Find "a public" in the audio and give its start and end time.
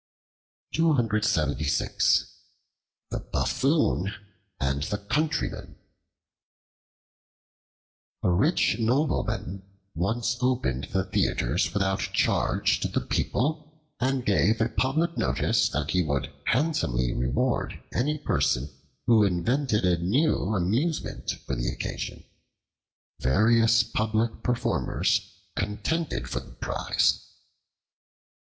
14.59-15.15